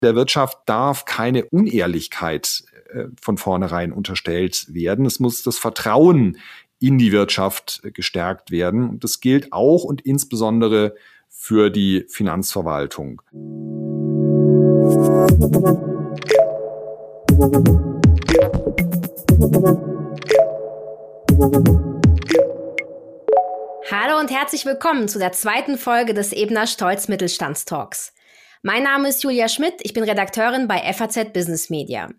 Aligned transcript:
Der 0.00 0.14
Wirtschaft 0.14 0.58
darf 0.66 1.06
keine 1.06 1.46
Unehrlichkeit 1.46 2.62
äh, 2.92 3.06
von 3.20 3.36
vornherein 3.36 3.92
unterstellt 3.92 4.72
werden. 4.72 5.04
Es 5.06 5.18
muss 5.18 5.42
das 5.42 5.58
Vertrauen 5.58 6.38
in 6.78 6.98
die 6.98 7.10
Wirtschaft 7.10 7.80
äh, 7.82 7.90
gestärkt 7.90 8.52
werden. 8.52 8.88
Und 8.88 9.02
das 9.02 9.20
gilt 9.20 9.52
auch 9.52 9.82
und 9.82 10.02
insbesondere 10.02 10.94
für 11.28 11.70
die 11.70 12.06
Finanzverwaltung. 12.08 13.22
Hallo 23.90 24.20
und 24.20 24.30
herzlich 24.30 24.64
willkommen 24.64 25.08
zu 25.08 25.18
der 25.18 25.32
zweiten 25.32 25.76
Folge 25.76 26.14
des 26.14 26.32
Ebner 26.32 26.68
Stolz 26.68 27.08
Mittelstandstalks. 27.08 28.12
Mein 28.62 28.82
Name 28.82 29.08
ist 29.08 29.22
Julia 29.22 29.48
Schmidt, 29.48 29.74
ich 29.82 29.92
bin 29.92 30.02
Redakteurin 30.02 30.66
bei 30.66 30.92
FAZ 30.92 31.32
Business 31.32 31.70
Media. 31.70 32.10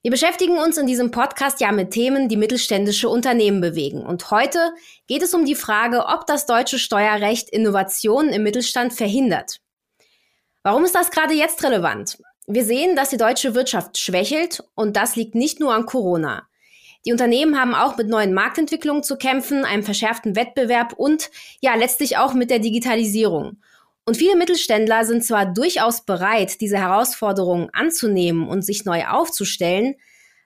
Wir 0.00 0.12
beschäftigen 0.12 0.58
uns 0.58 0.78
in 0.78 0.86
diesem 0.86 1.10
Podcast 1.10 1.60
ja 1.60 1.72
mit 1.72 1.90
Themen, 1.90 2.28
die 2.28 2.36
mittelständische 2.36 3.08
Unternehmen 3.08 3.60
bewegen. 3.60 4.06
Und 4.06 4.30
heute 4.30 4.72
geht 5.08 5.22
es 5.22 5.34
um 5.34 5.44
die 5.44 5.56
Frage, 5.56 6.06
ob 6.06 6.24
das 6.28 6.46
deutsche 6.46 6.78
Steuerrecht 6.78 7.50
Innovationen 7.50 8.32
im 8.32 8.44
Mittelstand 8.44 8.92
verhindert. 8.92 9.58
Warum 10.62 10.84
ist 10.84 10.94
das 10.94 11.10
gerade 11.10 11.34
jetzt 11.34 11.64
relevant? 11.64 12.18
Wir 12.46 12.64
sehen, 12.64 12.94
dass 12.94 13.10
die 13.10 13.16
deutsche 13.16 13.56
Wirtschaft 13.56 13.98
schwächelt 13.98 14.62
und 14.76 14.94
das 14.96 15.16
liegt 15.16 15.34
nicht 15.34 15.58
nur 15.58 15.74
an 15.74 15.84
Corona. 15.84 16.46
Die 17.04 17.12
Unternehmen 17.12 17.58
haben 17.58 17.74
auch 17.74 17.96
mit 17.96 18.08
neuen 18.08 18.34
Marktentwicklungen 18.34 19.02
zu 19.02 19.16
kämpfen, 19.16 19.64
einem 19.64 19.82
verschärften 19.82 20.36
Wettbewerb 20.36 20.92
und 20.92 21.28
ja 21.60 21.74
letztlich 21.74 22.18
auch 22.18 22.34
mit 22.34 22.50
der 22.50 22.60
Digitalisierung. 22.60 23.56
Und 24.06 24.16
viele 24.16 24.36
Mittelständler 24.36 25.04
sind 25.04 25.24
zwar 25.24 25.52
durchaus 25.52 26.04
bereit, 26.04 26.60
diese 26.60 26.78
Herausforderungen 26.78 27.68
anzunehmen 27.72 28.48
und 28.48 28.62
sich 28.62 28.84
neu 28.84 29.04
aufzustellen, 29.04 29.96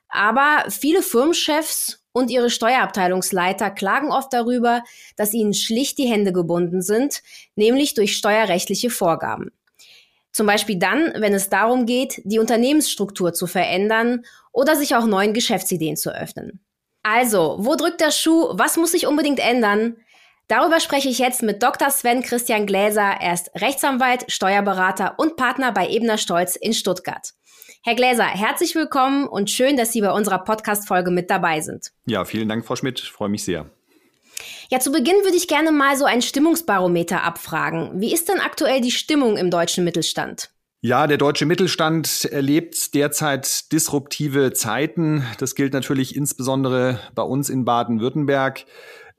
aber 0.09 0.65
viele 0.69 1.03
Firmenchefs 1.03 2.03
und 2.11 2.31
ihre 2.31 2.49
Steuerabteilungsleiter 2.49 3.69
klagen 3.69 4.11
oft 4.11 4.33
darüber, 4.33 4.83
dass 5.15 5.33
ihnen 5.33 5.53
schlicht 5.53 5.99
die 5.99 6.07
Hände 6.07 6.33
gebunden 6.33 6.81
sind, 6.81 7.21
nämlich 7.55 7.93
durch 7.93 8.17
steuerrechtliche 8.17 8.89
Vorgaben. 8.89 9.51
Zum 10.33 10.47
Beispiel 10.47 10.77
dann, 10.77 11.13
wenn 11.17 11.33
es 11.33 11.49
darum 11.49 11.85
geht, 11.85 12.21
die 12.25 12.39
Unternehmensstruktur 12.39 13.33
zu 13.33 13.47
verändern 13.47 14.25
oder 14.51 14.75
sich 14.75 14.95
auch 14.95 15.05
neuen 15.05 15.33
Geschäftsideen 15.33 15.97
zu 15.97 16.13
öffnen. 16.13 16.61
Also, 17.03 17.57
wo 17.59 17.75
drückt 17.75 18.01
der 18.01 18.11
Schuh? 18.11 18.49
Was 18.53 18.77
muss 18.77 18.91
sich 18.91 19.07
unbedingt 19.07 19.39
ändern? 19.39 19.97
Darüber 20.51 20.81
spreche 20.81 21.07
ich 21.07 21.17
jetzt 21.17 21.43
mit 21.43 21.63
Dr. 21.63 21.89
Sven 21.91 22.23
Christian 22.23 22.65
Gläser. 22.65 23.15
Er 23.21 23.35
ist 23.35 23.51
Rechtsanwalt, 23.55 24.29
Steuerberater 24.29 25.13
und 25.15 25.37
Partner 25.37 25.71
bei 25.71 25.87
Ebner 25.87 26.17
Stolz 26.17 26.57
in 26.57 26.73
Stuttgart. 26.73 27.31
Herr 27.83 27.95
Gläser, 27.95 28.25
herzlich 28.25 28.75
willkommen 28.75 29.29
und 29.29 29.49
schön, 29.49 29.77
dass 29.77 29.93
Sie 29.93 30.01
bei 30.01 30.11
unserer 30.11 30.39
Podcast-Folge 30.39 31.09
mit 31.09 31.29
dabei 31.29 31.61
sind. 31.61 31.93
Ja, 32.05 32.25
vielen 32.25 32.49
Dank, 32.49 32.65
Frau 32.65 32.75
Schmidt. 32.75 32.99
Ich 32.99 33.13
freue 33.13 33.29
mich 33.29 33.45
sehr. 33.45 33.69
Ja, 34.69 34.81
zu 34.81 34.91
Beginn 34.91 35.15
würde 35.23 35.37
ich 35.37 35.47
gerne 35.47 35.71
mal 35.71 35.95
so 35.95 36.03
ein 36.03 36.21
Stimmungsbarometer 36.21 37.23
abfragen. 37.23 38.01
Wie 38.01 38.13
ist 38.13 38.27
denn 38.27 38.41
aktuell 38.41 38.81
die 38.81 38.91
Stimmung 38.91 39.37
im 39.37 39.51
deutschen 39.51 39.85
Mittelstand? 39.85 40.49
Ja, 40.81 41.07
der 41.07 41.17
deutsche 41.17 41.45
Mittelstand 41.45 42.25
erlebt 42.25 42.93
derzeit 42.93 43.71
disruptive 43.71 44.51
Zeiten. 44.51 45.23
Das 45.37 45.55
gilt 45.55 45.71
natürlich 45.71 46.13
insbesondere 46.13 46.99
bei 47.15 47.23
uns 47.23 47.49
in 47.49 47.63
Baden-Württemberg. 47.63 48.65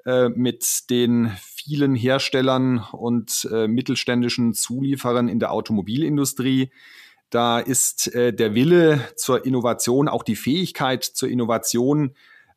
Äh, 0.05 0.31
mit 0.31 0.91
den 0.91 1.31
vielen 1.41 1.95
Herstellern 1.95 2.85
und 2.91 3.49
äh, 3.53 3.69
mittelständischen 3.69 4.53
Zulieferern 4.53 5.29
in 5.29 5.39
der 5.39 5.53
Automobilindustrie. 5.53 6.71
Da 7.31 7.61
ist 7.61 8.13
äh, 8.13 8.33
der 8.33 8.57
Wille 8.57 9.01
zur 9.15 9.47
Innovation, 9.47 10.09
auch 10.09 10.25
die 10.25 10.35
Fähigkeit 10.35 11.05
zur 11.05 11.29
Innovation 11.29 12.15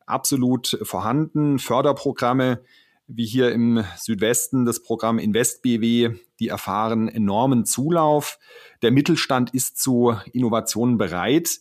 absolut 0.07 0.79
vorhanden. 0.81 1.59
Förderprogramme 1.59 2.61
wie 3.07 3.28
hier 3.28 3.51
im 3.51 3.83
Südwesten 3.97 4.66
das 4.66 4.81
Programm 4.81 5.19
InvestBW, 5.19 6.16
die 6.39 6.47
erfahren 6.47 7.07
enormen 7.07 7.66
Zulauf. 7.66 8.39
Der 8.81 8.89
Mittelstand 8.89 9.53
ist 9.53 9.77
zu 9.79 10.16
Innovationen 10.33 10.97
bereit. 10.97 11.59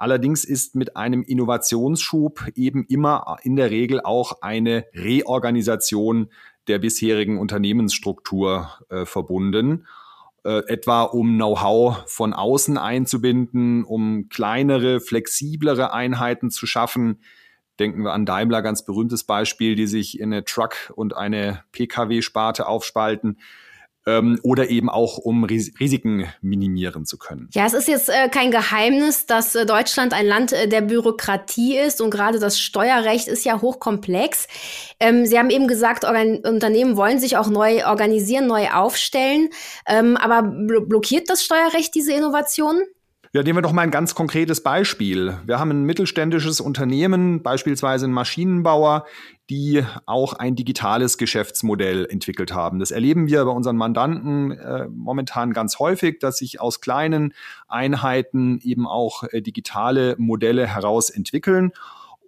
Allerdings 0.00 0.46
ist 0.46 0.76
mit 0.76 0.96
einem 0.96 1.22
Innovationsschub 1.22 2.52
eben 2.54 2.86
immer 2.86 3.36
in 3.42 3.54
der 3.54 3.70
Regel 3.70 4.00
auch 4.00 4.40
eine 4.40 4.86
Reorganisation 4.94 6.30
der 6.68 6.78
bisherigen 6.78 7.38
Unternehmensstruktur 7.38 8.70
äh, 8.88 9.04
verbunden. 9.04 9.86
Äh, 10.42 10.62
etwa 10.68 11.02
um 11.02 11.34
Know-how 11.34 12.02
von 12.06 12.32
außen 12.32 12.78
einzubinden, 12.78 13.84
um 13.84 14.30
kleinere, 14.30 15.00
flexiblere 15.00 15.92
Einheiten 15.92 16.50
zu 16.50 16.64
schaffen. 16.66 17.20
Denken 17.78 18.02
wir 18.02 18.14
an 18.14 18.24
Daimler, 18.24 18.62
ganz 18.62 18.86
berühmtes 18.86 19.24
Beispiel, 19.24 19.74
die 19.74 19.86
sich 19.86 20.18
in 20.18 20.32
eine 20.32 20.46
Truck- 20.46 20.94
und 20.96 21.14
eine 21.14 21.62
Pkw-Sparte 21.72 22.66
aufspalten 22.66 23.36
ähm, 24.06 24.38
oder 24.42 24.70
eben 24.70 24.88
auch 24.88 25.18
um 25.18 25.44
Ris 25.44 25.72
Risiken 25.78 26.26
minimieren 26.40 27.04
zu 27.04 27.18
können. 27.18 27.48
Ja, 27.52 27.66
es 27.66 27.74
ist 27.74 27.88
jetzt 27.88 28.08
äh, 28.08 28.28
kein 28.28 28.50
Geheimnis, 28.50 29.26
dass 29.26 29.54
äh, 29.54 29.66
Deutschland 29.66 30.14
ein 30.14 30.26
Land 30.26 30.52
äh, 30.52 30.68
der 30.68 30.80
Bürokratie 30.80 31.76
ist 31.78 32.00
und 32.00 32.10
gerade 32.10 32.38
das 32.38 32.58
Steuerrecht 32.58 33.28
ist 33.28 33.44
ja 33.44 33.60
hochkomplex. 33.60 34.48
Ähm, 34.98 35.26
Sie 35.26 35.38
haben 35.38 35.50
eben 35.50 35.68
gesagt, 35.68 36.04
Organ 36.04 36.38
Unternehmen 36.38 36.96
wollen 36.96 37.20
sich 37.20 37.36
auch 37.36 37.48
neu 37.48 37.86
organisieren, 37.86 38.46
neu 38.46 38.68
aufstellen, 38.70 39.50
ähm, 39.86 40.16
aber 40.16 40.42
bl 40.42 40.80
blockiert 40.80 41.28
das 41.28 41.44
Steuerrecht 41.44 41.94
diese 41.94 42.12
Innovationen? 42.12 42.82
Ja, 43.32 43.44
nehmen 43.44 43.58
wir 43.58 43.62
doch 43.62 43.72
mal 43.72 43.82
ein 43.82 43.92
ganz 43.92 44.16
konkretes 44.16 44.60
Beispiel. 44.60 45.38
Wir 45.46 45.60
haben 45.60 45.70
ein 45.70 45.84
mittelständisches 45.84 46.60
Unternehmen, 46.60 47.44
beispielsweise 47.44 48.06
ein 48.06 48.12
Maschinenbauer, 48.12 49.06
die 49.50 49.84
auch 50.06 50.32
ein 50.32 50.54
digitales 50.54 51.18
Geschäftsmodell 51.18 52.06
entwickelt 52.06 52.54
haben. 52.54 52.78
Das 52.78 52.92
erleben 52.92 53.26
wir 53.26 53.44
bei 53.44 53.50
unseren 53.50 53.76
Mandanten 53.76 54.52
äh, 54.52 54.86
momentan 54.88 55.52
ganz 55.52 55.80
häufig, 55.80 56.20
dass 56.20 56.38
sich 56.38 56.60
aus 56.60 56.80
kleinen 56.80 57.34
Einheiten 57.66 58.60
eben 58.62 58.86
auch 58.86 59.24
äh, 59.24 59.42
digitale 59.42 60.14
Modelle 60.18 60.68
heraus 60.68 61.10
entwickeln. 61.10 61.72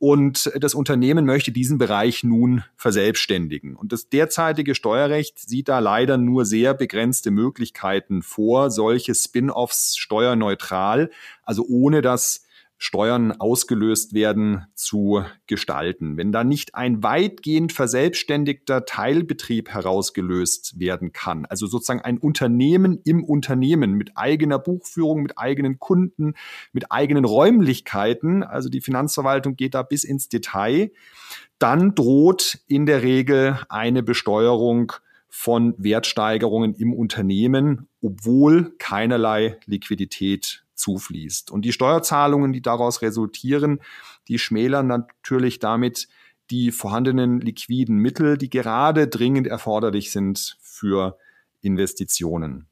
Und 0.01 0.51
das 0.59 0.75
Unternehmen 0.75 1.25
möchte 1.25 1.53
diesen 1.53 1.79
Bereich 1.79 2.25
nun 2.25 2.65
verselbstständigen. 2.75 3.77
Und 3.77 3.93
das 3.93 4.09
derzeitige 4.09 4.75
Steuerrecht 4.75 5.39
sieht 5.39 5.69
da 5.69 5.79
leider 5.79 6.19
nur 6.19 6.45
sehr 6.45 6.75
begrenzte 6.75 7.31
Möglichkeiten 7.31 8.23
vor, 8.23 8.73
solche 8.73 9.15
Spin-offs 9.15 9.97
steuerneutral, 9.97 11.09
also 11.45 11.65
ohne 11.69 12.03
dass 12.03 12.45
Steuern 12.83 13.31
ausgelöst 13.31 14.13
werden, 14.13 14.67
zu 14.75 15.23
gestalten. 15.47 16.17
Wenn 16.17 16.33
da 16.33 16.43
nicht 16.43 16.75
ein 16.75 17.05
weitgehend 17.05 17.73
verselbstständigter 17.73 18.85
Teilbetrieb 18.85 19.69
herausgelöst 19.69 20.81
werden 20.81 21.13
kann, 21.13 21.47
also 21.47 21.69
sozusagen 21.69 22.01
ein 22.01 22.19
Unternehmen 22.19 22.99
im 23.05 23.23
Unternehmen 23.23 23.93
mit 23.93 24.17
eigener 24.17 24.59
Buchführung, 24.59 25.23
mit 25.23 25.39
eigenen 25.39 25.79
Kunden, 25.79 26.35
mit 26.73 26.91
eigenen 26.91 27.25
Räumlichkeiten, 27.25 28.43
also 28.43 28.69
die 28.69 28.81
Finanzverwaltung 28.81 29.55
geht 29.55 29.75
da 29.75 29.85
bis 29.85 30.03
ins 30.03 30.29
Detail, 30.29 30.91
dann 31.61 31.95
droht 31.95 32.59
in 32.67 32.87
der 32.87 33.05
Regel 33.05 33.61
eine 33.69 34.03
Besteuerung 34.03 34.93
von 35.29 35.75
Wertsteigerungen 35.79 36.75
im 36.75 36.93
Unternehmen, 36.93 37.89
obwohl 38.03 38.75
keinerlei 38.79 39.57
Liquidität 39.67 40.65
zufließt. 40.83 41.51
Und 41.51 41.65
die 41.65 41.73
Steuerzahlungen, 41.73 42.53
die 42.53 42.61
daraus 42.61 43.01
resultieren, 43.03 43.81
die 44.29 44.39
schmälern 44.39 44.87
natürlich 44.87 45.59
damit 45.59 46.09
die 46.51 46.73
vorhandenen 46.73 47.41
liquiden 47.41 47.97
Mittel, 47.97 48.37
die 48.37 48.51
gerade 48.51 49.09
dringend 49.09 49.47
erforderlich 49.47 50.13
sind 50.13 50.59
für 50.61 51.17
Investitionen. 51.63 52.67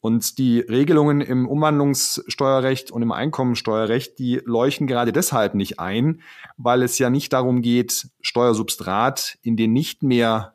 Und 0.00 0.36
die 0.36 0.60
Regelungen 0.60 1.22
im 1.22 1.48
Umwandlungssteuerrecht 1.48 2.90
und 2.90 3.00
im 3.00 3.12
Einkommensteuerrecht, 3.12 4.18
die 4.18 4.42
leuchten 4.44 4.86
gerade 4.86 5.12
deshalb 5.12 5.54
nicht 5.54 5.80
ein, 5.80 6.20
weil 6.58 6.82
es 6.82 6.98
ja 6.98 7.08
nicht 7.08 7.32
darum 7.32 7.62
geht, 7.62 8.08
Steuersubstrat 8.20 9.38
in 9.40 9.56
den 9.56 9.72
nicht 9.72 10.02
mehr 10.02 10.54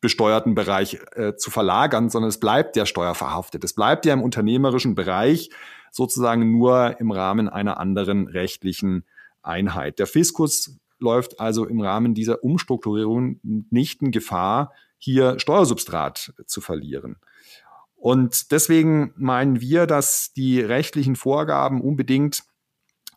besteuerten 0.00 0.54
Bereich 0.54 1.00
äh, 1.16 1.34
zu 1.34 1.50
verlagern, 1.50 2.10
sondern 2.10 2.28
es 2.28 2.38
bleibt 2.38 2.76
ja 2.76 2.86
steuerverhaftet. 2.86 3.64
Es 3.64 3.74
bleibt 3.74 4.06
ja 4.06 4.12
im 4.12 4.22
unternehmerischen 4.22 4.94
Bereich 4.94 5.50
sozusagen 5.94 6.50
nur 6.50 6.98
im 6.98 7.12
Rahmen 7.12 7.48
einer 7.48 7.78
anderen 7.78 8.26
rechtlichen 8.26 9.04
Einheit. 9.42 10.00
Der 10.00 10.06
Fiskus 10.06 10.76
läuft 10.98 11.38
also 11.38 11.66
im 11.66 11.80
Rahmen 11.80 12.14
dieser 12.14 12.42
Umstrukturierung 12.42 13.38
nicht 13.70 14.02
in 14.02 14.10
Gefahr, 14.10 14.72
hier 14.98 15.38
Steuersubstrat 15.38 16.34
zu 16.46 16.60
verlieren. 16.60 17.16
Und 17.94 18.50
deswegen 18.50 19.12
meinen 19.16 19.60
wir, 19.60 19.86
dass 19.86 20.32
die 20.32 20.60
rechtlichen 20.60 21.14
Vorgaben 21.14 21.80
unbedingt 21.80 22.42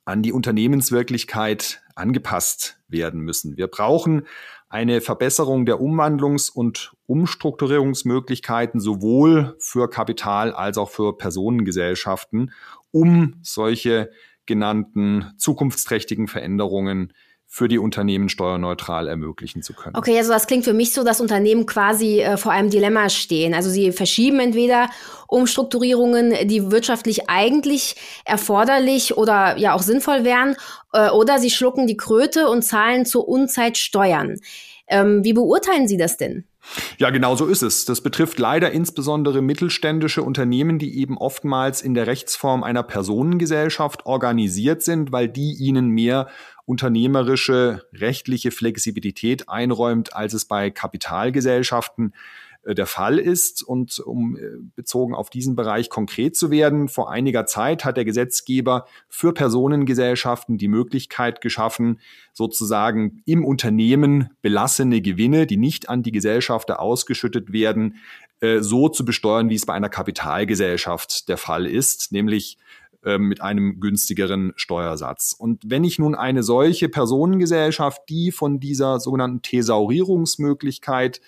an 0.06 0.22
die 0.22 0.32
Unternehmenswirklichkeit 0.32 1.82
angepasst 1.96 2.80
werden 2.88 3.22
müssen. 3.22 3.58
Wir 3.58 3.68
brauchen 3.68 4.28
eine 4.70 5.02
Verbesserung 5.02 5.66
der 5.66 5.82
Umwandlungs- 5.82 6.52
und 6.52 6.94
Umstrukturierungsmöglichkeiten 7.08 8.80
sowohl 8.80 9.56
für 9.60 9.90
Kapital 9.90 10.52
als 10.52 10.78
auch 10.78 10.90
für 10.90 11.18
Personengesellschaften, 11.18 12.52
um 12.92 13.36
solche 13.42 14.12
genannten 14.46 15.34
zukunftsträchtigen 15.38 16.28
Veränderungen 16.28 17.14
für 17.50 17.70
die 17.70 17.78
Unternehmen 17.78 18.28
steuerneutral 18.28 19.08
ermöglichen 19.08 19.64
zu 19.64 19.74
können. 19.74 19.96
Okay, 19.96 20.18
also 20.18 20.34
das 20.34 20.48
klingt 20.48 20.66
für 20.66 20.74
mich 20.74 20.94
so, 20.94 21.06
dass 21.06 21.22
Unternehmen 21.22 21.66
quasi 21.66 22.20
äh, 22.20 22.36
vor 22.36 22.52
einem 22.52 22.70
Dilemma 22.70 23.10
stehen. 23.10 23.54
Also 23.54 23.70
sie 23.70 23.94
verschieben 23.94 24.42
entweder 24.42 24.90
Umstrukturierungen, 25.30 26.48
die 26.50 26.72
wirtschaftlich 26.72 27.30
eigentlich 27.30 27.96
erforderlich 28.26 29.16
oder 29.16 29.58
ja 29.58 29.74
auch 29.74 29.82
sinnvoll 29.82 30.26
wären, 30.26 30.58
äh, 30.92 31.10
oder 31.10 31.40
sie 31.40 31.50
schlucken 31.50 31.88
die 31.88 31.96
Kröte 31.96 32.50
und 32.50 32.64
zahlen 32.64 33.06
zur 33.06 33.30
Unzeit 33.30 33.78
Steuern. 33.78 34.40
Ähm, 34.90 35.24
wie 35.24 35.34
beurteilen 35.34 35.88
Sie 35.88 35.98
das 35.98 36.18
denn? 36.18 36.46
Ja, 36.98 37.10
genau 37.10 37.36
so 37.36 37.46
ist 37.46 37.62
es. 37.62 37.86
Das 37.86 38.02
betrifft 38.02 38.40
leider 38.40 38.72
insbesondere 38.72 39.42
mittelständische 39.42 40.24
Unternehmen, 40.24 40.80
die 40.80 41.00
eben 41.00 41.18
oftmals 41.18 41.82
in 41.82 41.94
der 41.94 42.08
Rechtsform 42.08 42.64
einer 42.64 42.84
Personengesellschaft 42.84 44.06
organisiert 44.06 44.84
sind, 44.84 45.12
weil 45.12 45.28
die 45.30 45.54
ihnen 45.54 45.90
mehr 45.90 46.28
unternehmerische 46.66 47.84
rechtliche 47.94 48.52
Flexibilität 48.52 49.48
einräumt, 49.48 50.14
als 50.14 50.34
es 50.34 50.46
bei 50.46 50.70
Kapitalgesellschaften 50.70 52.14
der 52.74 52.86
Fall 52.86 53.18
ist. 53.18 53.64
Und 53.64 54.00
um 54.00 54.36
äh, 54.36 54.42
bezogen 54.76 55.16
auf 55.16 55.30
diesen 55.30 55.56
Bereich 55.56 55.90
konkret 55.90 56.36
zu 56.36 56.52
werden, 56.52 56.90
vor 56.90 57.10
einiger 57.10 57.46
Zeit 57.46 57.86
hat 57.86 57.98
der 57.98 58.06
Gesetzgeber 58.06 58.86
für 59.08 59.34
Personengesellschaften 59.34 60.58
die 60.58 60.68
Möglichkeit 60.68 61.42
geschaffen, 61.42 62.00
sozusagen 62.34 63.22
im 63.26 63.46
Unternehmen 63.46 64.30
belassene 64.42 65.02
Gewinne, 65.02 65.48
die 65.48 65.58
nicht 65.58 65.90
an 65.90 66.04
die 66.04 66.12
Gesellschafter 66.12 66.80
ausgeschüttet 66.82 67.54
werden, 67.54 67.96
äh, 68.42 68.60
so 68.60 68.90
zu 68.90 69.06
besteuern, 69.06 69.50
wie 69.50 69.56
es 69.56 69.66
bei 69.66 69.74
einer 69.74 69.90
Kapitalgesellschaft 69.90 71.30
der 71.30 71.38
Fall 71.38 71.66
ist, 71.66 72.12
nämlich 72.12 72.58
mit 73.20 73.42
einem 73.42 73.80
günstigeren 73.80 74.52
Steuersatz. 74.58 75.34
Und 75.38 75.62
wenn 75.68 75.86
ich 75.86 75.98
nun 75.98 76.14
eine 76.14 76.44
solche 76.44 76.90
Personengesellschaft, 76.90 78.02
die 78.10 78.32
von 78.34 78.60
dieser 78.60 79.00
sogenannten 79.00 79.44
Thesaurierungsmöglichkeit 79.44 81.22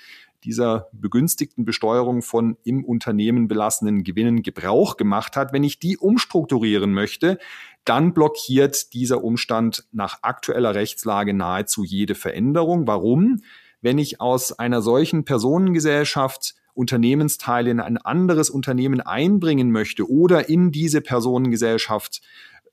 dieser 0.44 0.88
begünstigten 0.92 1.66
Besteuerung 1.66 2.22
von 2.22 2.58
im 2.64 2.86
Unternehmen 2.86 3.48
belassenen 3.48 4.04
Gewinnen 4.04 4.42
Gebrauch 4.42 4.98
gemacht 4.98 5.36
hat. 5.36 5.54
Wenn 5.54 5.64
ich 5.64 5.80
die 5.80 5.98
umstrukturieren 5.98 6.94
möchte, 6.94 7.38
dann 7.86 8.14
blockiert 8.14 8.94
dieser 8.94 9.24
Umstand 9.24 9.86
nach 9.92 10.20
aktueller 10.22 10.76
Rechtslage 10.76 11.34
nahezu 11.34 11.84
jede 11.84 12.16
Veränderung. 12.16 12.88
Warum? 12.88 13.42
Wenn 13.82 13.98
ich 13.98 14.22
aus 14.22 14.58
einer 14.58 14.82
solchen 14.82 15.26
Personengesellschaft 15.26 16.56
Unternehmensteile 16.74 17.72
in 17.72 17.80
ein 17.80 17.98
anderes 17.98 18.50
Unternehmen 18.50 19.02
einbringen 19.02 19.72
möchte 19.72 20.10
oder 20.10 20.48
in 20.50 20.72
diese 20.72 21.02
Personengesellschaft 21.02 22.22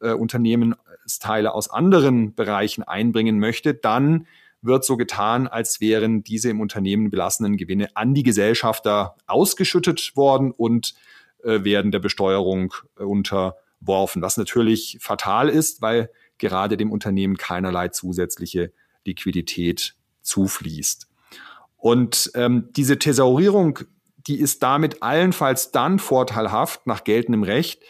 äh, 0.00 0.12
Unternehmensteile 0.12 1.52
aus 1.52 1.70
anderen 1.70 2.34
Bereichen 2.34 2.82
einbringen 2.82 3.40
möchte, 3.40 3.74
dann 3.74 4.26
wird 4.62 4.84
so 4.84 4.96
getan, 4.96 5.46
als 5.46 5.80
wären 5.80 6.22
diese 6.24 6.50
im 6.50 6.60
Unternehmen 6.60 7.10
belassenen 7.10 7.56
Gewinne 7.56 7.88
an 7.94 8.14
die 8.14 8.22
Gesellschafter 8.22 9.16
ausgeschüttet 9.26 10.16
worden 10.16 10.50
und 10.50 10.94
äh, 11.42 11.64
werden 11.64 11.92
der 11.92 12.00
Besteuerung 12.00 12.74
äh, 12.98 13.04
unterworfen, 13.04 14.22
was 14.22 14.36
natürlich 14.36 14.98
fatal 15.00 15.48
ist, 15.48 15.82
weil 15.82 16.10
gerade 16.38 16.76
dem 16.76 16.90
Unternehmen 16.90 17.36
keinerlei 17.36 17.88
zusätzliche 17.88 18.72
Liquidität 19.04 19.94
zufließt. 20.22 21.08
Und 21.76 22.30
ähm, 22.34 22.70
diese 22.72 22.98
Thesaurierung, 22.98 23.78
die 24.26 24.40
ist 24.40 24.62
damit 24.62 25.02
allenfalls 25.02 25.70
dann 25.70 25.98
vorteilhaft 25.98 26.86
nach 26.86 27.04
geltendem 27.04 27.44
Recht, 27.44 27.82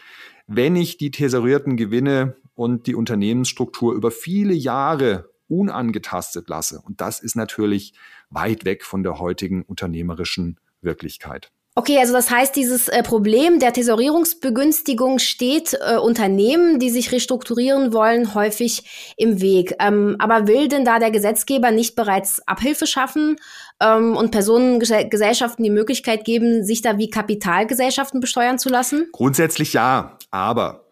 wenn 0.45 0.75
ich 0.75 0.97
die 0.97 1.11
thesaurierten 1.11 1.77
Gewinne 1.77 2.35
und 2.53 2.87
die 2.87 2.95
Unternehmensstruktur 2.95 3.93
über 3.93 4.11
viele 4.11 4.53
Jahre 4.53 5.29
unangetastet 5.47 6.49
lasse. 6.49 6.81
Und 6.83 7.01
das 7.01 7.19
ist 7.19 7.35
natürlich 7.35 7.93
weit 8.29 8.65
weg 8.65 8.83
von 8.83 9.03
der 9.03 9.19
heutigen 9.19 9.63
unternehmerischen 9.63 10.59
Wirklichkeit. 10.81 11.51
Okay, 11.77 11.99
also 11.99 12.13
das 12.13 12.31
heißt, 12.31 12.55
dieses 12.55 12.87
äh, 12.87 13.03
Problem 13.03 13.59
der 13.59 13.71
Tesorierungsbegünstigung 13.71 15.19
steht 15.19 15.77
äh, 15.79 15.97
Unternehmen, 15.97 16.79
die 16.79 16.89
sich 16.89 17.11
restrukturieren 17.11 17.93
wollen, 17.93 18.33
häufig 18.33 19.13
im 19.15 19.41
Weg. 19.41 19.75
Ähm, 19.77 20.15
aber 20.17 20.47
will 20.47 20.69
denn 20.69 20.85
da 20.85 20.97
der 20.97 21.11
Gesetzgeber 21.11 21.69
nicht 21.69 21.95
bereits 21.95 22.41
Abhilfe 22.47 22.87
schaffen 22.87 23.35
ähm, 23.79 24.17
und 24.17 24.31
Personengesellschaften 24.31 25.63
die 25.63 25.69
Möglichkeit 25.69 26.25
geben, 26.25 26.63
sich 26.63 26.81
da 26.81 26.97
wie 26.97 27.11
Kapitalgesellschaften 27.11 28.21
besteuern 28.21 28.57
zu 28.57 28.69
lassen? 28.69 29.09
Grundsätzlich 29.11 29.73
ja, 29.73 30.17
aber 30.31 30.87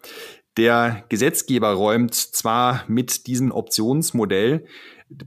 der 0.56 1.04
Gesetzgeber 1.08 1.72
räumt 1.72 2.14
zwar 2.14 2.84
mit 2.88 3.26
diesem 3.26 3.52
Optionsmodell 3.52 4.64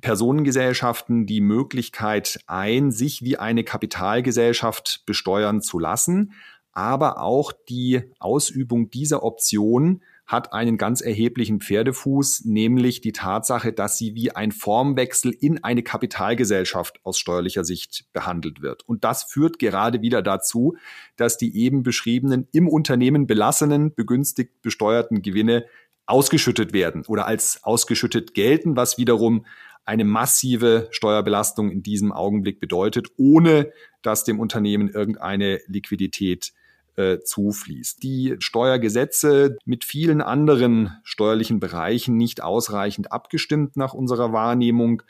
Personengesellschaften 0.01 1.25
die 1.25 1.41
Möglichkeit 1.41 2.39
ein, 2.47 2.91
sich 2.91 3.23
wie 3.23 3.37
eine 3.37 3.63
Kapitalgesellschaft 3.63 5.03
besteuern 5.05 5.61
zu 5.61 5.79
lassen, 5.79 6.33
aber 6.73 7.21
auch 7.21 7.53
die 7.53 8.01
Ausübung 8.19 8.89
dieser 8.89 9.23
Option 9.23 10.01
hat 10.29 10.53
einen 10.53 10.77
ganz 10.77 11.01
erheblichen 11.01 11.59
Pferdefuß, 11.59 12.45
nämlich 12.45 13.01
die 13.01 13.13
Tatsache, 13.13 13.73
dass 13.73 13.97
sie 13.97 14.13
wie 14.13 14.29
ein 14.29 14.51
Formwechsel 14.51 15.31
in 15.31 15.63
eine 15.63 15.81
Kapitalgesellschaft 15.81 16.99
aus 17.03 17.17
steuerlicher 17.17 17.63
Sicht 17.63 18.05
behandelt 18.13 18.61
wird. 18.61 18.87
Und 18.87 19.03
das 19.03 19.23
führt 19.23 19.57
gerade 19.57 20.03
wieder 20.03 20.21
dazu, 20.21 20.77
dass 21.15 21.37
die 21.37 21.57
eben 21.57 21.81
beschriebenen 21.81 22.47
im 22.51 22.67
Unternehmen 22.69 23.25
belassenen, 23.25 23.95
begünstigt 23.95 24.61
besteuerten 24.61 25.23
Gewinne 25.23 25.65
ausgeschüttet 26.05 26.73
werden 26.73 27.05
oder 27.07 27.25
als 27.25 27.63
ausgeschüttet 27.63 28.35
gelten, 28.35 28.75
was 28.75 28.99
wiederum 28.99 29.47
eine 29.83 30.05
massive 30.05 30.89
Steuerbelastung 30.91 31.71
in 31.71 31.81
diesem 31.81 32.11
Augenblick 32.11 32.59
bedeutet, 32.59 33.07
ohne 33.17 33.71
dass 34.03 34.25
dem 34.25 34.39
Unternehmen 34.39 34.89
irgendeine 34.89 35.59
Liquidität 35.65 36.53
äh, 36.99 37.21
zufließt. 37.23 38.03
Die 38.03 38.35
Steuergesetze 38.39 39.57
mit 39.63 39.85
vielen 39.85 40.21
anderen 40.21 40.97
steuerlichen 41.03 41.61
Bereichen 41.61 42.17
nicht 42.17 42.43
ausreichend 42.43 43.13
abgestimmt 43.13 43.77
nach 43.77 43.93
unserer 43.93 44.33
Wahrnehmung, 44.33 45.01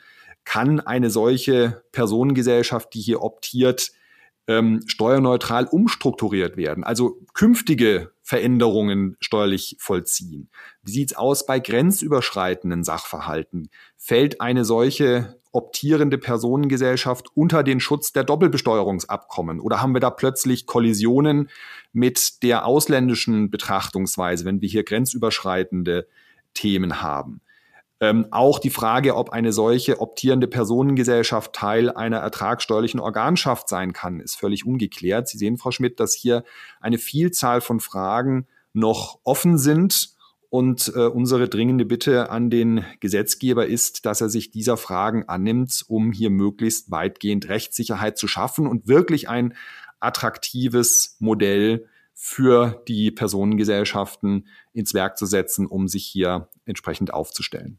kann 0.44 0.78
eine 0.78 1.10
solche 1.10 1.82
Personengesellschaft, 1.90 2.94
die 2.94 3.00
hier 3.00 3.22
optiert, 3.22 3.90
ähm, 4.50 4.80
steuerneutral 4.86 5.66
umstrukturiert 5.66 6.56
werden, 6.56 6.82
also 6.82 7.20
künftige 7.34 8.10
Veränderungen 8.20 9.16
steuerlich 9.20 9.76
vollziehen. 9.78 10.50
Wie 10.82 10.90
sieht's 10.90 11.14
aus 11.14 11.46
bei 11.46 11.60
grenzüberschreitenden 11.60 12.82
Sachverhalten? 12.82 13.70
Fällt 13.96 14.40
eine 14.40 14.64
solche 14.64 15.36
optierende 15.52 16.18
Personengesellschaft 16.18 17.28
unter 17.36 17.62
den 17.62 17.78
Schutz 17.78 18.12
der 18.12 18.24
Doppelbesteuerungsabkommen? 18.24 19.60
Oder 19.60 19.80
haben 19.80 19.94
wir 19.94 20.00
da 20.00 20.10
plötzlich 20.10 20.66
Kollisionen 20.66 21.48
mit 21.92 22.42
der 22.42 22.66
ausländischen 22.66 23.50
Betrachtungsweise, 23.50 24.44
wenn 24.44 24.60
wir 24.60 24.68
hier 24.68 24.82
grenzüberschreitende 24.82 26.08
Themen 26.54 27.02
haben? 27.02 27.40
Ähm, 28.02 28.26
auch 28.30 28.58
die 28.58 28.70
Frage, 28.70 29.14
ob 29.14 29.30
eine 29.30 29.52
solche 29.52 30.00
optierende 30.00 30.46
Personengesellschaft 30.46 31.52
Teil 31.52 31.90
einer 31.90 32.16
ertragsteuerlichen 32.16 32.98
Organschaft 32.98 33.68
sein 33.68 33.92
kann, 33.92 34.20
ist 34.20 34.36
völlig 34.36 34.64
ungeklärt. 34.64 35.28
Sie 35.28 35.36
sehen, 35.36 35.58
Frau 35.58 35.70
Schmidt, 35.70 36.00
dass 36.00 36.14
hier 36.14 36.42
eine 36.80 36.96
Vielzahl 36.96 37.60
von 37.60 37.78
Fragen 37.78 38.46
noch 38.72 39.18
offen 39.24 39.58
sind. 39.58 40.14
Und 40.48 40.92
äh, 40.96 41.06
unsere 41.06 41.48
dringende 41.48 41.84
Bitte 41.84 42.30
an 42.30 42.50
den 42.50 42.84
Gesetzgeber 42.98 43.66
ist, 43.66 44.04
dass 44.04 44.20
er 44.20 44.30
sich 44.30 44.50
dieser 44.50 44.76
Fragen 44.76 45.28
annimmt, 45.28 45.84
um 45.86 46.10
hier 46.10 46.30
möglichst 46.30 46.90
weitgehend 46.90 47.48
Rechtssicherheit 47.48 48.18
zu 48.18 48.26
schaffen 48.26 48.66
und 48.66 48.88
wirklich 48.88 49.28
ein 49.28 49.54
attraktives 50.00 51.16
Modell 51.20 51.86
für 52.14 52.82
die 52.88 53.12
Personengesellschaften 53.12 54.48
ins 54.72 54.92
Werk 54.92 55.18
zu 55.18 55.26
setzen, 55.26 55.66
um 55.66 55.86
sich 55.86 56.04
hier 56.04 56.48
entsprechend 56.64 57.14
aufzustellen. 57.14 57.78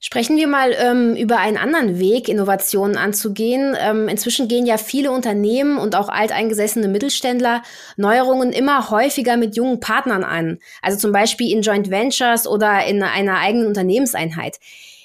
Sprechen 0.00 0.36
wir 0.36 0.46
mal 0.46 0.72
ähm, 0.78 1.16
über 1.16 1.38
einen 1.38 1.56
anderen 1.56 1.98
Weg, 1.98 2.28
Innovationen 2.28 2.96
anzugehen. 2.96 3.76
Ähm, 3.80 4.06
inzwischen 4.06 4.46
gehen 4.46 4.64
ja 4.64 4.78
viele 4.78 5.10
Unternehmen 5.10 5.76
und 5.76 5.96
auch 5.96 6.08
alteingesessene 6.08 6.86
Mittelständler 6.86 7.62
Neuerungen 7.96 8.52
immer 8.52 8.90
häufiger 8.90 9.36
mit 9.36 9.56
jungen 9.56 9.80
Partnern 9.80 10.22
an. 10.22 10.60
Also 10.82 10.98
zum 10.98 11.10
Beispiel 11.10 11.50
in 11.50 11.62
Joint 11.62 11.90
Ventures 11.90 12.46
oder 12.46 12.86
in 12.86 13.02
einer 13.02 13.38
eigenen 13.38 13.66
Unternehmenseinheit. 13.66 14.60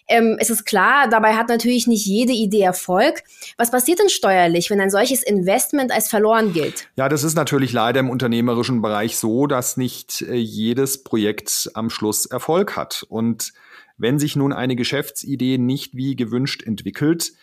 Ähm, 0.08 0.38
es 0.40 0.52
ist 0.52 0.66
klar, 0.66 1.08
dabei 1.10 1.36
hat 1.36 1.50
natürlich 1.50 1.88
nicht 1.88 2.06
jede 2.06 2.34
Idee 2.34 2.62
Erfolg. 2.62 3.24
Was 3.58 3.72
passiert 3.72 4.00
denn 4.00 4.10
steuerlich, 4.10 4.70
wenn 4.70 4.82
ein 4.82 4.92
solches 4.92 5.24
Investment 5.24 5.92
als 5.92 6.10
verloren 6.10 6.54
gilt? 6.54 6.88
Ja, 6.98 7.10
das 7.10 7.24
ist 7.24 7.36
natürlich 7.36 7.74
leider 7.74 8.00
im 8.00 8.10
unternehmerischen 8.12 8.82
Bereich 8.82 9.18
so, 9.18 9.48
dass 9.48 9.78
nicht 9.78 10.22
äh, 10.22 10.36
jedes 10.36 11.04
Projekt 11.04 11.72
am 11.74 11.90
Schluss 11.90 12.26
Erfolg 12.26 12.76
hat. 12.76 13.06
Und 13.10 13.54
wenn 13.98 14.20
sich 14.20 14.36
nun 14.36 14.54
eine 14.54 14.76
Geschäftsidee 14.76 15.58
nicht 15.58 15.96
wie 15.96 16.16
gewünscht 16.16 16.62
entwickelt, 16.64 17.34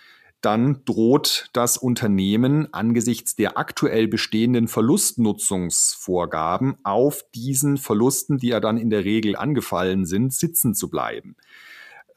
dann 0.40 0.84
droht 0.84 1.50
das 1.52 1.76
Unternehmen 1.76 2.72
angesichts 2.72 3.34
der 3.36 3.58
aktuell 3.58 4.08
bestehenden 4.08 4.66
Verlustnutzungsvorgaben 4.68 6.76
auf 6.82 7.24
diesen 7.34 7.76
Verlusten, 7.76 8.38
die 8.38 8.48
ja 8.48 8.58
dann 8.60 8.78
in 8.78 8.88
der 8.90 9.04
Regel 9.04 9.36
angefallen 9.36 10.06
sind, 10.06 10.32
sitzen 10.32 10.74
zu 10.74 10.88
bleiben. 10.88 11.36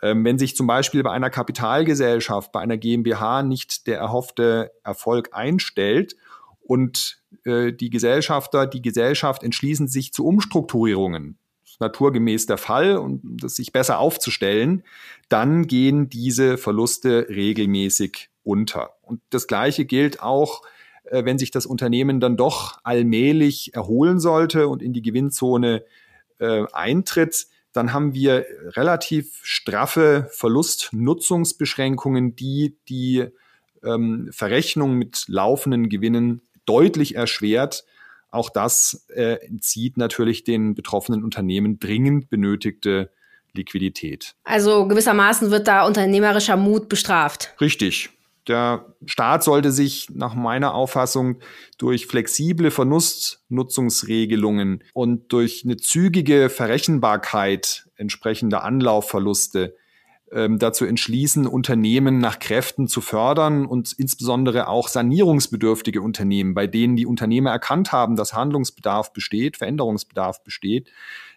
Ähm, 0.01 0.23
wenn 0.23 0.39
sich 0.39 0.55
zum 0.55 0.67
Beispiel 0.67 1.03
bei 1.03 1.11
einer 1.11 1.29
Kapitalgesellschaft, 1.29 2.53
bei 2.53 2.61
einer 2.61 2.77
GmbH 2.77 3.43
nicht 3.43 3.87
der 3.87 3.97
erhoffte 3.97 4.71
Erfolg 4.83 5.31
einstellt 5.33 6.15
und 6.61 7.21
äh, 7.43 7.73
die 7.73 7.89
Gesellschafter, 7.89 8.67
die 8.67 8.81
Gesellschaft 8.81 9.43
entschließen 9.43 9.87
sich 9.87 10.13
zu 10.13 10.25
Umstrukturierungen, 10.25 11.37
naturgemäß 11.80 12.46
der 12.46 12.58
Fall 12.58 12.98
und 12.98 13.22
das 13.24 13.56
sich 13.56 13.72
besser 13.72 14.00
aufzustellen, 14.00 14.84
dann 15.30 15.68
gehen 15.68 16.10
diese 16.10 16.58
Verluste 16.58 17.27
regelmäßig 17.30 18.30
unter. 18.44 18.96
Und 19.01 19.22
das 19.30 19.48
Gleiche 19.48 19.86
gilt 19.86 20.22
auch, 20.22 20.63
äh, 21.06 21.25
wenn 21.25 21.38
sich 21.38 21.51
das 21.51 21.65
Unternehmen 21.65 22.20
dann 22.20 22.38
doch 22.38 22.80
allmählich 22.84 23.74
erholen 23.74 24.20
sollte 24.20 24.68
und 24.68 24.82
in 24.82 24.94
die 24.94 25.01
Gewinnzone 25.01 25.84
äh, 26.39 26.65
eintritt, 26.72 27.48
dann 27.72 27.94
haben 27.94 28.13
wir 28.13 28.46
relativ 28.75 29.39
straffe 29.42 30.30
Verlustnutzungsbeschränkungen, 30.32 32.36
die 32.36 32.77
die 32.88 33.25
ähm, 33.84 34.30
Verrechnung 34.32 34.94
mit 34.94 35.25
laufenden 35.27 35.89
Gewinnen 35.89 36.42
deutlich 36.65 37.15
erschwert. 37.15 37.86
Auch 38.33 38.49
das 38.49 39.05
äh, 39.13 39.45
entzieht 39.45 39.95
natürlich 39.95 40.43
den 40.43 40.73
betroffenen 40.73 41.23
Unternehmen 41.23 41.77
dringend 41.77 42.31
benötigte 42.31 43.11
Liquidität. 43.53 44.33
Also 44.43 44.87
gewissermaßen 44.87 45.51
wird 45.51 45.67
da 45.67 45.85
unternehmerischer 45.85 46.57
Mut 46.57 46.89
bestraft. 46.89 47.53
Richtig. 47.61 48.09
Der 48.47 48.87
Staat 49.05 49.43
sollte 49.43 49.71
sich 49.71 50.09
nach 50.09 50.33
meiner 50.33 50.73
Auffassung 50.73 51.41
durch 51.77 52.07
flexible 52.07 52.71
Verlustnutzungsregelungen 52.71 54.83
und 54.93 55.31
durch 55.31 55.61
eine 55.63 55.77
zügige 55.77 56.49
Verrechenbarkeit 56.49 57.87
entsprechender 57.95 58.63
Anlaufverluste 58.63 59.75
ähm, 60.33 60.59
dazu 60.59 60.85
entschließen, 60.85 61.47
Unternehmen 61.47 62.19
nach 62.19 62.39
Kräften 62.39 62.87
zu 62.87 63.01
fördern 63.01 63.65
und 63.65 63.93
insbesondere 63.93 64.67
auch 64.67 64.87
sanierungsbedürftige 64.87 66.01
Unternehmen, 66.01 66.53
bei 66.53 66.67
denen 66.67 66.95
die 66.95 67.05
Unternehmer 67.05 67.51
erkannt 67.51 67.91
haben, 67.91 68.15
dass 68.15 68.33
Handlungsbedarf 68.33 69.13
besteht, 69.13 69.57
Veränderungsbedarf 69.57 70.43
besteht, 70.43 70.89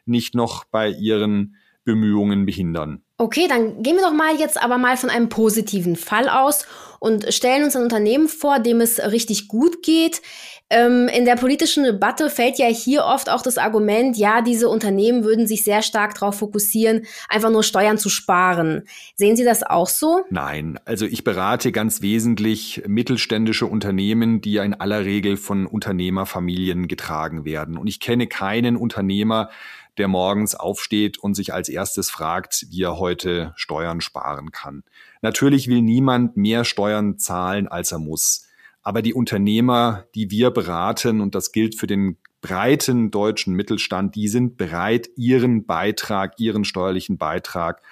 nicht 0.05 0.35
noch 0.35 0.65
bei 0.65 0.89
ihren 0.89 1.57
Bemühungen 1.85 2.47
behindern. 2.47 3.03
Okay, 3.17 3.47
dann 3.49 3.83
gehen 3.83 3.97
wir 3.97 4.03
doch 4.03 4.13
mal 4.13 4.37
jetzt 4.37 4.61
aber 4.61 4.77
mal 4.77 4.97
von 4.97 5.09
einem 5.09 5.31
positiven 5.31 5.97
Fall 5.97 6.29
aus 6.29 6.67
und 6.99 7.33
stellen 7.33 7.65
uns 7.65 7.77
ein 7.77 7.85
Unternehmen 7.85 8.29
vor, 8.29 8.59
dem 8.59 8.81
es 8.81 8.99
richtig 8.99 9.49
gut 9.49 9.83
geht. 9.83 10.21
Ähm, 10.69 11.09
in 11.09 11.25
der 11.25 11.37
politischen 11.37 11.85
Debatte 11.85 12.29
fällt 12.29 12.59
ja 12.59 12.67
hier 12.67 13.05
oft 13.05 13.31
auch 13.31 13.43
das 13.43 13.57
Argument, 13.57 14.17
ja, 14.17 14.43
diese 14.43 14.69
Unternehmen 14.69 15.23
würden 15.23 15.47
sich 15.47 15.63
sehr 15.63 15.81
stark 15.83 16.15
darauf 16.15 16.39
fokussieren, 16.39 17.07
einfach 17.29 17.51
nur 17.51 17.63
Steuern 17.63 17.99
zu 17.99 18.09
sparen. 18.09 18.83
Sehen 19.15 19.37
Sie 19.37 19.45
das 19.45 19.63
auch 19.63 19.87
so? 19.87 20.25
Nein, 20.29 20.81
also 20.85 21.07
ich 21.07 21.23
berate 21.23 21.71
ganz 21.71 22.03
wesentlich 22.03 22.83
mittelständische 22.87 23.67
Unternehmen, 23.67 24.41
die 24.41 24.55
ja 24.55 24.65
in 24.65 24.75
aller 24.75 25.05
Regel 25.05 25.37
von 25.37 25.67
Unternehmerfamilien 25.67 26.89
getragen 26.89 27.45
werden. 27.45 27.77
Und 27.77 27.87
ich 27.87 28.01
kenne 28.01 28.27
keinen 28.27 28.77
Unternehmer, 28.77 29.51
der 29.99 30.09
morgens 30.09 30.57
aufsteht 30.57 31.19
und 31.19 31.35
sich 31.35 31.55
als 31.55 31.69
erstes 31.69 32.11
fragt, 32.11 32.67
wie 32.71 32.83
er 32.83 32.99
heute 32.99 33.53
Steuern 33.55 34.01
sparen 34.01 34.51
kann. 34.51 34.83
Natürlich 35.23 35.69
will 35.69 35.81
niemand 35.81 36.37
mehr 36.37 36.65
Steuern 36.65 37.19
zahlen, 37.19 37.69
als 37.69 37.93
er 37.93 37.99
muss. 37.99 38.46
Aber 38.87 39.03
die 39.03 39.15
Unternehmer, 39.15 40.07
die 40.15 40.31
wir 40.31 40.53
beraten, 40.53 41.21
und 41.21 41.35
das 41.35 41.51
gilt 41.51 41.75
für 41.75 41.89
den 41.89 42.19
breiten 42.41 43.11
deutschen 43.11 43.53
Mittelstand, 43.53 44.15
die 44.15 44.29
sind 44.29 44.57
bereit, 44.57 45.09
ihren 45.17 45.67
Beitrag, 45.67 46.39
ihren 46.39 46.65
steuerlichen 46.65 47.19
Beitrag 47.19 47.83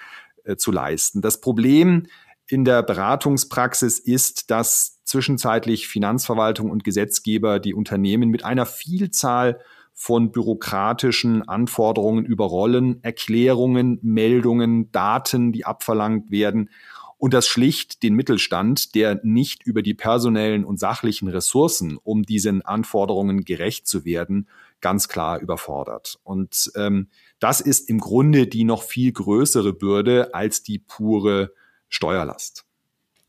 äh, 0.45 0.55
zu 0.55 0.71
leisten. 0.71 1.21
Das 1.21 1.41
Problem 1.41 2.05
in 2.47 2.63
der 2.63 2.81
Beratungspraxis 2.81 3.99
ist, 3.99 4.49
dass 4.51 5.01
zwischenzeitlich 5.03 5.89
Finanzverwaltung 5.89 6.71
und 6.71 6.85
Gesetzgeber 6.85 7.59
die 7.59 7.73
Unternehmen 7.73 8.29
mit 8.29 8.45
einer 8.45 8.65
Vielzahl 8.65 9.59
von 9.91 10.31
bürokratischen 10.31 11.45
Anforderungen 11.45 12.23
überrollen, 12.23 13.03
Erklärungen, 13.03 13.99
Meldungen, 14.01 14.93
Daten, 14.93 15.51
die 15.51 15.65
abverlangt 15.65 16.31
werden 16.31 16.69
und 17.17 17.33
das 17.33 17.47
schlicht 17.47 18.03
den 18.03 18.13
Mittelstand, 18.13 18.93
der 18.95 19.19
nicht 19.23 19.63
über 19.63 19.81
die 19.81 19.93
personellen 19.93 20.65
und 20.65 20.79
sachlichen 20.79 21.27
Ressourcen, 21.27 21.97
um 22.03 22.23
diesen 22.23 22.61
Anforderungen 22.61 23.45
gerecht 23.45 23.87
zu 23.87 24.05
werden, 24.05 24.49
ganz 24.81 25.07
klar 25.07 25.39
überfordert. 25.39 26.19
Und 26.23 26.71
ähm, 26.75 27.09
das 27.39 27.61
ist 27.61 27.89
im 27.89 27.99
Grunde 27.99 28.47
die 28.47 28.63
noch 28.63 28.83
viel 28.83 29.11
größere 29.11 29.73
Bürde 29.73 30.33
als 30.33 30.63
die 30.63 30.79
pure 30.79 31.53
Steuerlast. 31.89 32.65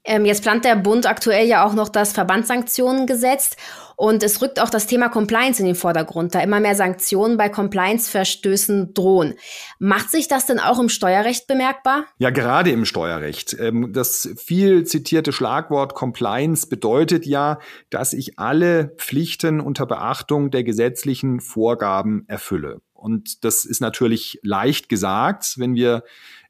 Ähm, 0.06 0.24
jetzt 0.24 0.42
plant 0.42 0.64
der 0.64 0.76
Bund 0.76 1.06
aktuell 1.06 1.46
ja 1.46 1.66
auch 1.66 1.74
noch 1.74 1.88
das 1.88 2.12
Verbandssanktionengesetz 2.12 3.56
und 3.96 4.22
es 4.22 4.42
rückt 4.42 4.60
auch 4.60 4.68
das 4.68 4.86
Thema 4.86 5.08
Compliance 5.08 5.58
in 5.58 5.66
den 5.66 5.74
Vordergrund, 5.74 6.34
da 6.34 6.40
immer 6.40 6.60
mehr 6.60 6.74
Sanktionen 6.74 7.38
bei 7.38 7.48
Compliance-Verstößen 7.48 8.92
drohen. 8.92 9.34
Macht 9.78 10.10
sich 10.10 10.28
das 10.28 10.46
denn 10.46 10.60
auch 10.60 10.78
im 10.78 10.90
Steuerrecht 10.90 11.46
bemerkbar? 11.46 12.04
Ja, 12.18 12.28
gerade 12.30 12.70
im 12.70 12.84
Steuerrecht. 12.84 13.56
Ähm, 13.58 13.92
das 13.92 14.28
viel 14.36 14.84
zitierte 14.84 15.32
Schlagwort 15.32 15.94
Compliance 15.94 16.68
bedeutet 16.68 17.24
ja, 17.24 17.58
dass 17.88 18.12
ich 18.12 18.38
alle 18.38 18.94
Pflichten 18.98 19.60
unter 19.60 19.86
Beachtung 19.86 20.50
der 20.50 20.62
gesetzlichen 20.62 21.40
Vorgaben 21.40 22.24
erfülle. 22.28 22.82
Und 22.92 23.44
das 23.44 23.64
ist 23.64 23.80
natürlich 23.80 24.40
leicht 24.42 24.88
gesagt, 24.88 25.54
wenn 25.58 25.74
wir 25.74 26.02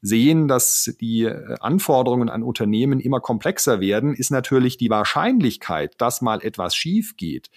sehen, 0.07 0.49
dass 0.49 0.95
die 1.01 1.25
äh, 1.25 1.57
Anforderungen 1.61 2.29
an 2.29 2.43
Unternehmen 2.43 3.01
immer 3.01 3.21
komplexer 3.21 3.81
werden, 3.81 4.15
ist 4.15 4.31
natürlich 4.31 4.77
die 4.77 4.91
Wahrscheinlichkeit, 4.91 5.95
dass 5.99 6.23
mal 6.23 6.43
etwas 6.43 6.75
schief 6.75 7.17
geht, 7.17 7.51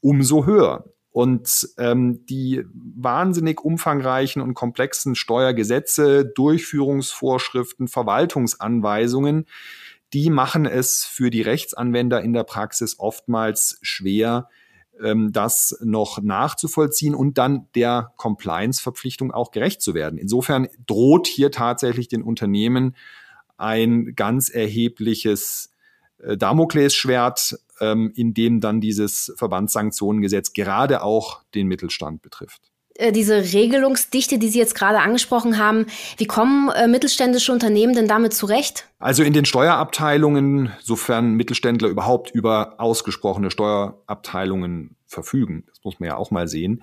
umso 0.00 0.46
höher. 0.46 0.84
Und 1.10 1.70
ähm, 1.78 2.26
die 2.26 2.64
wahnsinnig 2.74 3.64
umfangreichen 3.64 4.42
und 4.42 4.52
komplexen 4.52 5.14
Steuergesetze, 5.14 6.26
Durchführungsvorschriften, 6.26 7.88
Verwaltungsanweisungen, 7.88 9.46
die 10.12 10.30
machen 10.30 10.66
es 10.66 11.04
für 11.04 11.30
die 11.30 11.42
Rechtsanwender 11.42 12.20
in 12.20 12.32
der 12.34 12.44
Praxis 12.44 12.98
oftmals 12.98 13.78
schwer, 13.82 14.48
ähm, 15.02 15.32
das 15.32 15.78
noch 15.82 16.20
nachzuvollziehen 16.22 17.14
und 17.14 17.38
dann 17.38 17.68
der 17.74 18.12
Compliance-Verpflichtung 18.16 19.30
auch 19.32 19.50
gerecht 19.50 19.82
zu 19.82 19.94
werden. 19.94 20.18
Insofern 20.18 20.68
droht 20.86 21.26
hier 21.26 21.50
tatsächlich 21.50 22.08
den 22.08 22.22
Unternehmen 22.22 22.96
ein 23.56 24.14
ganz 24.14 24.48
erhebliches 24.48 25.70
äh, 26.18 26.36
Damoklesschwert, 26.36 27.58
ähm, 27.80 28.12
in 28.14 28.34
dem 28.34 28.60
dann 28.60 28.80
dieses 28.80 29.32
Verbandssanktionengesetz 29.36 30.52
gerade 30.52 31.02
auch 31.02 31.42
den 31.54 31.66
Mittelstand 31.68 32.22
betrifft. 32.22 32.70
Äh, 32.98 33.12
diese 33.12 33.52
Regelungsdichte, 33.52 34.38
die 34.38 34.48
Sie 34.48 34.58
jetzt 34.58 34.74
gerade 34.74 35.00
angesprochen 35.00 35.58
haben, 35.58 35.86
wie 36.16 36.26
kommen 36.26 36.70
äh, 36.70 36.88
mittelständische 36.88 37.52
Unternehmen 37.52 37.94
denn 37.94 38.08
damit 38.08 38.34
zurecht? 38.34 38.88
Also 38.98 39.22
in 39.22 39.32
den 39.32 39.44
Steuerabteilungen, 39.44 40.72
sofern 40.80 41.34
Mittelständler 41.34 41.88
überhaupt 41.88 42.30
über 42.30 42.74
ausgesprochene 42.78 43.50
Steuerabteilungen 43.50 44.96
verfügen, 45.06 45.64
das 45.68 45.84
muss 45.84 46.00
man 46.00 46.08
ja 46.08 46.16
auch 46.16 46.30
mal 46.30 46.48
sehen, 46.48 46.82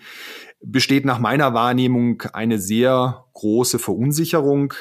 besteht 0.62 1.06
nach 1.06 1.20
meiner 1.20 1.54
Wahrnehmung 1.54 2.22
eine 2.34 2.60
sehr 2.60 3.26
große 3.34 3.80
Verunsicherung 3.80 4.74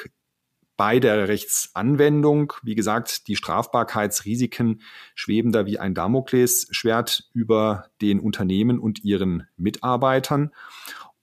bei 0.77 0.99
der 0.99 1.27
Rechtsanwendung. 1.27 2.53
Wie 2.63 2.75
gesagt, 2.75 3.27
die 3.27 3.35
Strafbarkeitsrisiken 3.35 4.81
schweben 5.13 5.51
da 5.51 5.65
wie 5.65 5.79
ein 5.79 5.93
Damoklesschwert 5.93 7.29
über 7.33 7.85
den 8.01 8.19
Unternehmen 8.19 8.79
und 8.79 9.03
ihren 9.03 9.47
Mitarbeitern. 9.55 10.51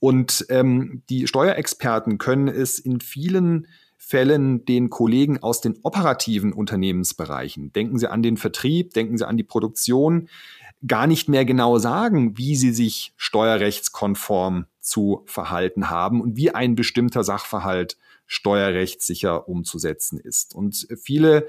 Und 0.01 0.47
ähm, 0.49 1.03
die 1.09 1.27
Steuerexperten 1.27 2.19
können 2.19 2.49
es 2.49 2.79
in 2.79 3.01
vielen 3.01 3.69
Fällen 3.97 4.65
den 4.65 4.91
Kollegen 4.91 5.43
aus 5.43 5.61
den 5.61 5.79
operativen 5.83 6.53
Unternehmensbereichen, 6.53 7.73
denken 7.73 7.99
Sie 7.99 8.11
an 8.11 8.23
den 8.23 8.39
Vertrieb, 8.39 8.95
denken 8.95 9.19
Sie 9.19 9.29
an 9.29 9.37
die 9.37 9.45
Produktion, 9.45 10.29
gar 10.87 11.07
nicht 11.07 11.29
mehr 11.29 11.45
genau 11.45 11.79
sagen, 11.79 12.39
wie 12.39 12.57
sie 12.57 12.73
sich 12.73 13.13
steuerrechtskonform 13.17 14.67
zu 14.81 15.23
verhalten 15.27 15.91
haben 15.91 16.21
und 16.21 16.37
wie 16.37 16.51
ein 16.51 16.75
bestimmter 16.75 17.23
Sachverhalt 17.23 17.97
steuerrechtssicher 18.27 19.49
umzusetzen 19.49 20.19
ist. 20.19 20.55
Und 20.55 20.87
viele 21.03 21.49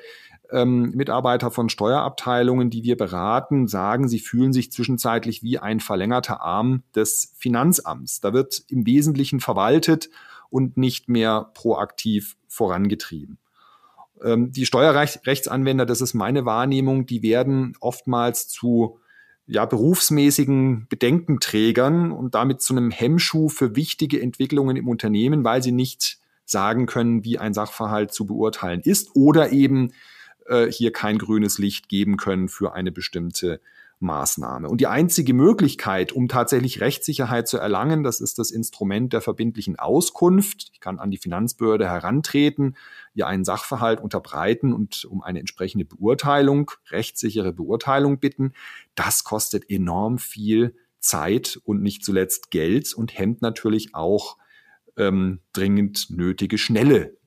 ähm, 0.52 0.92
Mitarbeiter 0.92 1.52
von 1.52 1.70
Steuerabteilungen, 1.70 2.70
die 2.70 2.84
wir 2.84 2.98
beraten, 2.98 3.68
sagen, 3.68 4.08
sie 4.08 4.20
fühlen 4.20 4.54
sich 4.54 4.72
zwischenzeitlich 4.72 5.44
wie 5.44 5.60
ein 5.60 5.80
verlängerter 5.80 6.42
Arm 6.42 6.84
des 6.96 7.34
Finanzamts. 7.38 8.22
Da 8.22 8.34
wird 8.34 8.64
im 8.70 8.86
Wesentlichen 8.86 9.40
verwaltet 9.40 10.10
und 10.50 10.78
nicht 10.78 11.10
mehr 11.10 11.50
proaktiv 11.54 12.36
vorangetrieben. 12.48 13.38
Ähm, 14.24 14.52
die 14.52 14.66
Steuerrechtsanwender, 14.66 15.86
das 15.86 16.02
ist 16.02 16.14
meine 16.14 16.46
Wahrnehmung, 16.46 17.06
die 17.06 17.24
werden 17.24 17.76
oftmals 17.80 18.48
zu 18.48 19.00
ja, 19.48 19.66
berufsmäßigen 19.66 20.88
Bedenkenträgern 20.88 22.12
und 22.12 22.36
damit 22.36 22.62
zu 22.62 22.74
einem 22.74 22.92
Hemmschuh 22.92 23.50
für 23.50 23.76
wichtige 23.76 24.22
Entwicklungen 24.22 24.78
im 24.78 24.88
Unternehmen, 24.88 25.44
weil 25.44 25.64
sie 25.64 25.72
nicht 25.72 26.20
sagen 26.46 26.86
können, 26.86 27.24
wie 27.24 27.38
ein 27.38 27.54
Sachverhalt 27.54 28.14
zu 28.14 28.26
beurteilen 28.26 28.82
ist 28.82 29.16
oder 29.16 29.52
eben 29.52 29.92
äh, 30.48 30.68
hier 30.68 30.92
kein 30.92 31.18
grünes 31.18 31.58
Licht 31.58 31.90
geben 31.90 32.18
können 32.18 32.48
für 32.48 32.74
eine 32.74 32.92
bestimmte 32.92 33.62
Maßnahme. 34.02 34.68
Und 34.68 34.82
die 34.82 34.88
einzige 34.88 35.34
Möglichkeit, 35.34 36.12
um 36.12 36.28
tatsächlich 36.28 36.82
Rechtssicherheit 36.82 37.48
zu 37.48 37.58
erlangen, 37.58 38.04
das 38.04 38.20
ist 38.20 38.40
das 38.40 38.50
Instrument 38.50 39.14
der 39.14 39.22
verbindlichen 39.22 39.78
Auskunft. 39.78 40.72
Ich 40.74 40.80
kann 40.80 41.00
an 41.00 41.12
die 41.12 41.18
Finanzbehörde 41.18 41.88
herantreten, 41.88 42.76
ihr 43.14 43.28
einen 43.28 43.46
Sachverhalt 43.46 44.02
unterbreiten 44.02 44.74
und 44.74 45.06
um 45.06 45.22
eine 45.22 45.40
entsprechende 45.40 45.86
Beurteilung, 45.86 46.72
rechtssichere 46.90 47.54
Beurteilung 47.54 48.20
bitten. 48.20 48.54
Das 48.96 49.24
kostet 49.24 49.70
enorm 49.70 50.18
viel 50.18 50.76
Zeit 51.00 51.60
und 51.64 51.82
nicht 51.82 52.04
zuletzt 52.04 52.52
Geld 52.52 52.94
und 52.94 53.18
hemmt 53.18 53.42
natürlich 53.42 53.94
auch 53.94 54.38
ähm, 54.98 55.40
dringend 55.54 56.10
nötige 56.10 56.58
schnelle 56.58 57.18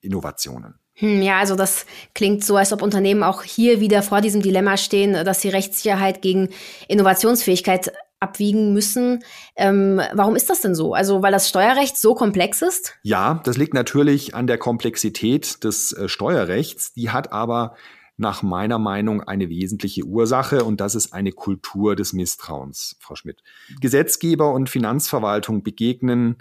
Innovationen. 0.00 0.79
Hm, 1.00 1.22
ja, 1.22 1.38
also 1.38 1.56
das 1.56 1.86
klingt 2.14 2.44
so, 2.44 2.56
als 2.56 2.72
ob 2.72 2.82
Unternehmen 2.82 3.22
auch 3.22 3.42
hier 3.42 3.80
wieder 3.80 4.02
vor 4.02 4.20
diesem 4.20 4.42
Dilemma 4.42 4.76
stehen, 4.76 5.12
dass 5.24 5.40
sie 5.40 5.48
Rechtssicherheit 5.48 6.22
gegen 6.22 6.50
Innovationsfähigkeit 6.88 7.92
abwiegen 8.20 8.74
müssen. 8.74 9.24
Ähm, 9.56 10.00
warum 10.12 10.36
ist 10.36 10.50
das 10.50 10.60
denn 10.60 10.74
so? 10.74 10.92
Also 10.92 11.22
weil 11.22 11.32
das 11.32 11.48
Steuerrecht 11.48 11.96
so 11.96 12.14
komplex 12.14 12.60
ist? 12.60 12.94
Ja, 13.02 13.40
das 13.44 13.56
liegt 13.56 13.72
natürlich 13.72 14.34
an 14.34 14.46
der 14.46 14.58
Komplexität 14.58 15.64
des 15.64 15.92
äh, 15.92 16.06
Steuerrechts. 16.06 16.92
Die 16.92 17.10
hat 17.10 17.32
aber 17.32 17.76
nach 18.18 18.42
meiner 18.42 18.78
Meinung 18.78 19.22
eine 19.22 19.48
wesentliche 19.48 20.04
Ursache 20.04 20.64
und 20.64 20.82
das 20.82 20.94
ist 20.94 21.14
eine 21.14 21.32
Kultur 21.32 21.96
des 21.96 22.12
Misstrauens, 22.12 22.96
Frau 23.00 23.14
Schmidt. 23.14 23.42
Gesetzgeber 23.80 24.52
und 24.52 24.68
Finanzverwaltung 24.68 25.62
begegnen 25.62 26.36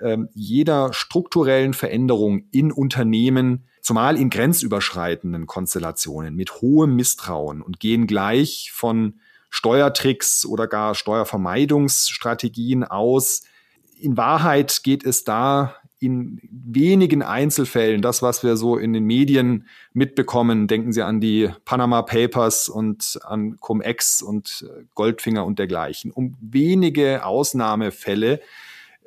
äh, 0.00 0.18
jeder 0.34 0.92
strukturellen 0.92 1.74
Veränderung 1.74 2.44
in 2.50 2.72
Unternehmen 2.72 3.66
zumal 3.80 4.18
in 4.18 4.30
grenzüberschreitenden 4.30 5.46
Konstellationen 5.46 6.34
mit 6.34 6.60
hohem 6.60 6.96
Misstrauen 6.96 7.62
und 7.62 7.78
gehen 7.78 8.06
gleich 8.08 8.72
von 8.74 9.20
Steuertricks 9.48 10.44
oder 10.44 10.66
gar 10.66 10.94
Steuervermeidungsstrategien 10.94 12.82
aus. 12.82 13.44
In 14.00 14.16
Wahrheit 14.16 14.82
geht 14.82 15.04
es 15.04 15.22
da 15.22 15.76
in 15.98 16.40
wenigen 16.50 17.22
Einzelfällen, 17.22 18.02
das, 18.02 18.22
was 18.22 18.42
wir 18.42 18.56
so 18.56 18.76
in 18.76 18.92
den 18.92 19.04
Medien 19.04 19.66
mitbekommen, 19.92 20.66
denken 20.66 20.92
Sie 20.92 21.02
an 21.02 21.20
die 21.20 21.50
Panama 21.64 22.02
Papers 22.02 22.68
und 22.68 23.18
an 23.22 23.56
Cum-Ex 23.60 24.20
und 24.20 24.68
Goldfinger 24.94 25.46
und 25.46 25.58
dergleichen, 25.58 26.10
um 26.10 26.36
wenige 26.40 27.24
Ausnahmefälle, 27.24 28.40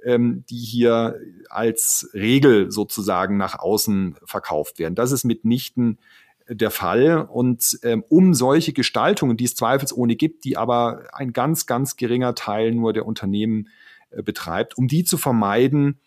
ähm, 0.05 0.43
die 0.49 0.57
hier 0.57 1.19
als 1.49 2.09
Regel 2.13 2.71
sozusagen 2.71 3.37
nach 3.37 3.59
außen 3.59 4.17
verkauft 4.23 4.79
werden. 4.79 4.95
Das 4.95 5.11
ist 5.11 5.23
mitnichten 5.23 5.99
der 6.49 6.71
Fall. 6.71 7.27
Und 7.31 7.79
ähm, 7.83 8.03
um 8.09 8.33
solche 8.33 8.73
Gestaltungen, 8.73 9.37
die 9.37 9.45
es 9.45 9.55
zweifelsohne 9.55 10.15
gibt, 10.15 10.45
die 10.45 10.57
aber 10.57 11.03
ein 11.13 11.33
ganz, 11.33 11.65
ganz 11.65 11.95
geringer 11.95 12.35
Teil 12.35 12.71
nur 12.71 12.93
der 12.93 13.05
Unternehmen 13.05 13.69
äh, 14.09 14.23
betreibt, 14.23 14.77
um 14.77 14.87
die 14.87 15.03
zu 15.03 15.17
vermeiden, 15.17 15.99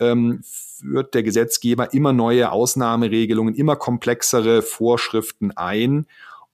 ähm, 0.00 0.40
führt 0.42 1.14
der 1.14 1.22
Gesetzgeber 1.22 1.94
immer 1.94 2.12
neue 2.12 2.50
Ausnahmeregelungen, 2.50 3.54
immer 3.54 3.76
komplexere 3.76 4.62
Vorschriften 4.62 5.52
ein 5.52 6.06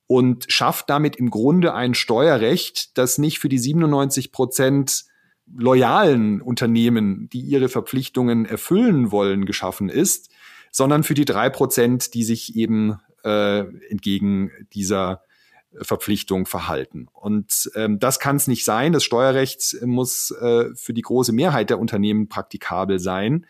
und 0.07 0.47
schafft 0.53 0.91
damit 0.91 1.17
im 1.17 1.31
Grunde 1.31 1.73
ein 1.73 1.95
Steuerrecht, 1.95 2.99
das 2.99 3.17
nicht 3.17 3.39
für 3.39 3.49
die 3.49 3.59
97 3.59 4.33
Prozent 4.33 5.05
loyalen 5.57 6.41
Unternehmen, 6.41 7.29
die 7.33 7.41
ihre 7.41 7.69
Verpflichtungen 7.69 8.47
erfüllen 8.47 9.11
wollen, 9.11 9.47
geschaffen 9.47 9.89
ist, 9.89 10.31
sondern 10.71 11.03
für 11.03 11.15
die 11.15 11.25
drei 11.25 11.51
Prozent, 11.51 12.15
die 12.15 12.25
sich 12.25 12.57
eben 12.57 13.01
äh, 13.25 13.61
entgegen 13.91 14.51
dieser 14.73 15.23
Verpflichtung 15.83 16.47
verhalten. 16.47 17.09
Und 17.13 17.71
ähm, 17.77 17.99
das 17.99 18.19
kann 18.19 18.37
es 18.37 18.49
nicht 18.49 18.65
sein. 18.65 18.93
Das 18.93 19.05
Steuerrecht 19.05 19.77
muss 19.85 20.33
äh, 20.33 20.75
für 20.75 20.93
die 20.93 21.03
große 21.03 21.33
Mehrheit 21.33 21.71
der 21.71 21.79
Unternehmen 21.79 22.29
praktikabel 22.29 22.99
sein. 22.99 23.47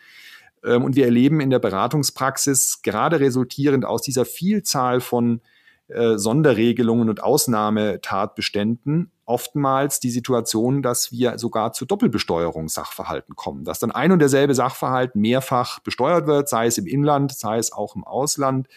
Ähm, 0.63 0.83
und 0.83 0.95
wir 0.95 1.05
erleben 1.05 1.39
in 1.41 1.49
der 1.49 1.59
Beratungspraxis 1.59 2.81
gerade 2.83 3.19
resultierend 3.19 3.85
aus 3.85 4.01
dieser 4.03 4.25
Vielzahl 4.25 5.01
von 5.01 5.41
äh, 5.91 6.17
Sonderregelungen 6.17 7.09
und 7.09 7.23
Ausnahmetatbeständen 7.23 9.11
oftmals 9.31 10.01
die 10.01 10.09
Situation, 10.09 10.81
dass 10.81 11.11
wir 11.11 11.39
sogar 11.39 11.71
zu 11.71 11.85
Doppelbesteuerungssachverhalten 11.85 13.35
kommen, 13.35 13.63
dass 13.63 13.79
dann 13.79 13.91
ein 13.91 14.11
und 14.11 14.19
derselbe 14.19 14.53
Sachverhalt 14.53 15.15
mehrfach 15.15 15.79
besteuert 15.79 16.27
wird, 16.27 16.49
sei 16.49 16.65
es 16.65 16.77
im 16.77 16.85
Inland, 16.85 17.33
sei 17.33 17.57
es 17.57 17.71
auch 17.71 17.95
im 17.95 18.03
Ausland. 18.03 18.67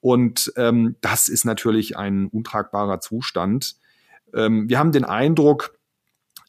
Und 0.00 0.52
ähm, 0.56 0.96
das 1.00 1.28
ist 1.28 1.46
natürlich 1.46 1.96
ein 1.96 2.26
untragbarer 2.26 3.00
Zustand. 3.00 3.76
Ähm, 4.34 4.68
wir 4.68 4.78
haben 4.78 4.92
den 4.92 5.04
Eindruck, 5.04 5.78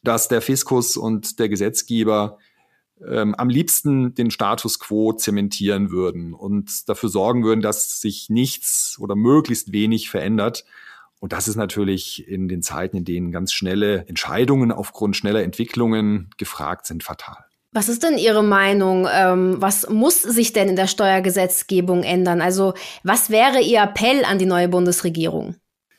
dass 0.02 0.28
der 0.28 0.42
Fiskus 0.42 0.96
und 0.98 1.38
der 1.38 1.48
Gesetzgeber 1.48 2.38
ähm, 3.06 3.34
am 3.34 3.48
liebsten 3.48 4.14
den 4.14 4.30
Status 4.30 4.78
quo 4.78 5.12
zementieren 5.12 5.90
würden 5.90 6.34
und 6.34 6.88
dafür 6.88 7.08
sorgen 7.08 7.44
würden, 7.44 7.60
dass 7.60 8.00
sich 8.00 8.30
nichts 8.30 8.96
oder 8.98 9.14
möglichst 9.14 9.72
wenig 9.72 10.10
verändert. 10.10 10.64
Und 11.20 11.32
das 11.32 11.48
ist 11.48 11.56
natürlich 11.56 12.28
in 12.28 12.48
den 12.48 12.62
Zeiten, 12.62 12.96
in 12.96 13.04
denen 13.04 13.32
ganz 13.32 13.52
schnelle 13.52 14.06
Entscheidungen 14.06 14.70
aufgrund 14.70 15.16
schneller 15.16 15.42
Entwicklungen 15.42 16.30
gefragt 16.36 16.86
sind, 16.86 17.02
fatal. 17.02 17.44
Was 17.72 17.88
ist 17.88 18.02
denn 18.02 18.16
Ihre 18.16 18.42
Meinung? 18.42 19.06
Ähm, 19.12 19.56
was 19.60 19.88
muss 19.90 20.22
sich 20.22 20.52
denn 20.52 20.68
in 20.68 20.76
der 20.76 20.86
Steuergesetzgebung 20.86 22.02
ändern? 22.02 22.40
Also 22.40 22.74
was 23.02 23.30
wäre 23.30 23.60
Ihr 23.60 23.82
Appell 23.82 24.24
an 24.24 24.38
die 24.38 24.46
neue 24.46 24.68
Bundesregierung? 24.68 25.56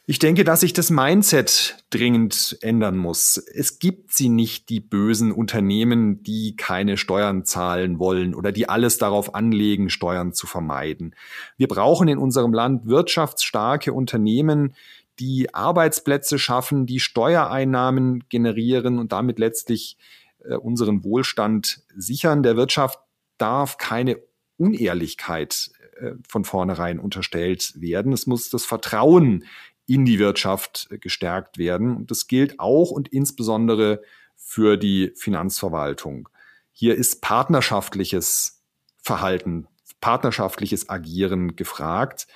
Ich 0.10 0.18
denke, 0.18 0.44
dass 0.44 0.62
sich 0.62 0.74
das 0.74 0.90
Mindset 0.90 1.86
dringend 1.92 2.58
ändern 2.62 2.98
muss. 2.98 3.38
Es 3.38 3.78
gibt 3.78 4.12
sie 4.12 4.30
nicht, 4.30 4.70
die 4.70 4.80
bösen 4.80 5.32
Unternehmen, 5.32 6.24
die 6.24 6.56
keine 6.56 6.98
Steuern 6.98 7.46
zahlen 7.46 8.00
wollen 8.00 8.34
oder 8.34 8.52
die 8.52 8.68
alles 8.68 8.98
darauf 8.98 9.36
anlegen, 9.36 9.92
Steuern 9.92 10.34
zu 10.34 10.48
vermeiden. 10.48 11.14
Wir 11.58 11.68
brauchen 11.68 12.08
in 12.08 12.18
unserem 12.18 12.54
Land 12.54 12.88
wirtschaftsstarke 12.88 13.94
Unternehmen, 13.94 14.74
die 15.20 15.54
Arbeitsplätze 15.54 16.40
schaffen, 16.40 16.88
die 16.88 17.00
Steuereinnahmen 17.00 18.24
generieren 18.30 18.98
und 18.98 19.12
damit 19.12 19.38
letztlich 19.38 19.96
äh, 20.44 20.56
unseren 20.56 21.04
Wohlstand 21.04 21.84
sichern. 21.96 22.42
Der 22.42 22.58
Wirtschaft 22.58 22.98
darf 23.38 23.78
keine 23.78 24.18
Unehrlichkeit 24.58 25.70
äh, 26.00 26.14
von 26.28 26.46
vornherein 26.46 27.00
unterstellt 27.00 27.74
werden. 27.80 28.12
Es 28.12 28.26
muss 28.26 28.50
das 28.50 28.66
Vertrauen 28.66 29.44
in 29.90 30.06
die 30.06 30.20
Wirtschaft 30.20 30.88
äh, 30.92 30.98
gestärkt 30.98 31.58
werden. 31.58 31.96
Und 31.96 32.12
das 32.12 32.28
gilt 32.28 32.60
auch 32.60 32.92
und 32.92 33.08
insbesondere 33.08 34.02
für 34.36 34.78
die 34.78 35.12
Finanzverwaltung. 35.16 36.30
Hier 36.72 36.96
ist 36.96 37.22
partnerschaftliches 37.22 38.64
Verhalten, 39.02 39.68
partnerschaftliches 40.00 40.90
Agieren 40.90 41.56
gefragt. 41.56 42.28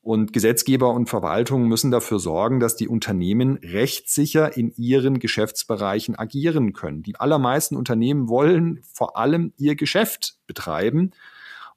Und 0.00 0.32
Gesetzgeber 0.32 0.90
und 0.90 1.08
Verwaltung 1.08 1.68
müssen 1.68 1.92
dafür 1.92 2.18
sorgen, 2.18 2.58
dass 2.58 2.74
die 2.74 2.88
Unternehmen 2.88 3.58
rechtssicher 3.62 4.56
in 4.56 4.72
ihren 4.76 5.20
Geschäftsbereichen 5.20 6.18
agieren 6.18 6.72
können. 6.72 7.04
Die 7.04 7.20
allermeisten 7.20 7.76
Unternehmen 7.76 8.28
wollen 8.28 8.80
vor 8.92 9.16
allem 9.16 9.52
ihr 9.58 9.76
Geschäft 9.76 10.38
betreiben. 10.48 11.12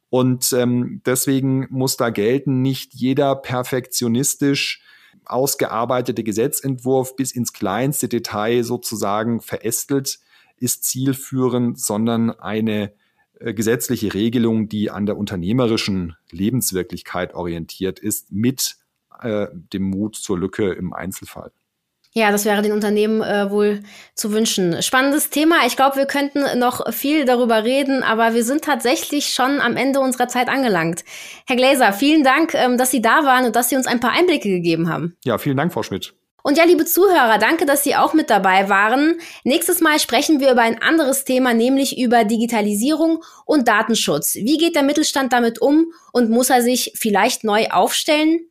Und 0.10 0.54
ähm, 0.54 1.02
deswegen 1.06 1.68
muss 1.70 1.98
da 1.98 2.10
gelten, 2.10 2.64
nicht 2.64 2.96
jeder 2.96 3.36
perfektionistisch 3.36 4.82
ausgearbeitete 5.26 6.24
Gesetzentwurf 6.24 7.16
bis 7.16 7.32
ins 7.32 7.54
kleinste 7.54 8.08
Detail 8.08 8.64
sozusagen 8.64 9.42
verästelt 9.42 10.20
ist 10.58 10.84
zielführend, 10.86 11.80
sondern 11.80 12.32
eine 12.32 12.94
äh, 13.40 13.54
gesetzliche 13.54 14.14
Regelung, 14.14 14.70
die 14.70 14.90
an 14.90 15.06
der 15.06 15.18
unternehmerischen 15.18 16.16
Lebenswirklichkeit 16.32 17.34
orientiert 17.34 18.00
ist, 18.00 18.32
mit 18.32 18.78
äh, 19.22 19.48
dem 19.52 19.84
Mut 19.84 20.16
zur 20.16 20.40
Lücke 20.40 20.74
im 20.74 20.94
Einzelfall. 20.94 21.52
Ja, 22.18 22.32
das 22.32 22.46
wäre 22.46 22.62
den 22.62 22.72
Unternehmen 22.72 23.22
äh, 23.22 23.52
wohl 23.52 23.82
zu 24.14 24.32
wünschen. 24.32 24.82
Spannendes 24.82 25.30
Thema. 25.30 25.66
Ich 25.68 25.76
glaube, 25.76 25.98
wir 25.98 26.06
könnten 26.06 26.58
noch 26.58 26.94
viel 26.94 27.26
darüber 27.26 27.66
reden, 27.66 28.04
aber 28.04 28.34
wir 28.34 28.46
sind 28.46 28.64
tatsächlich 28.64 29.34
schon 29.34 29.60
am 29.60 29.76
Ende 29.76 30.00
unserer 30.00 30.30
Zeit 30.30 30.48
angelangt. 30.48 31.04
Herr 31.46 31.58
Gläser, 31.58 31.92
vielen 31.92 32.24
Dank, 32.24 32.54
ähm, 32.54 32.78
dass 32.78 32.92
Sie 32.92 33.02
da 33.02 33.26
waren 33.26 33.44
und 33.46 33.58
dass 33.58 33.68
Sie 33.68 33.76
uns 33.76 33.86
ein 33.86 34.00
paar 34.00 34.12
Einblicke 34.12 34.48
gegeben 34.48 34.88
haben. 34.88 35.18
Ja, 35.26 35.38
vielen 35.38 35.58
Dank, 35.58 35.74
Frau 35.74 35.84
Schmidt. 35.84 36.14
Und 36.42 36.58
ja, 36.58 36.64
liebe 36.64 36.86
Zuhörer, 36.86 37.38
danke, 37.38 37.66
dass 37.66 37.84
Sie 37.84 37.98
auch 37.98 38.14
mit 38.14 38.30
dabei 38.30 38.70
waren. 38.70 39.18
Nächstes 39.44 39.82
Mal 39.82 40.00
sprechen 40.00 40.40
wir 40.40 40.54
über 40.54 40.62
ein 40.62 40.82
anderes 40.82 41.26
Thema, 41.26 41.54
nämlich 41.54 42.00
über 42.00 42.24
Digitalisierung 42.24 43.24
und 43.46 43.68
Datenschutz. 43.68 44.36
Wie 44.36 44.58
geht 44.58 44.78
der 44.78 44.84
Mittelstand 44.84 45.34
damit 45.34 45.60
um 45.60 45.88
und 46.14 46.30
muss 46.30 46.50
er 46.50 46.62
sich 46.62 46.94
vielleicht 46.96 47.44
neu 47.44 47.68
aufstellen? 47.72 48.48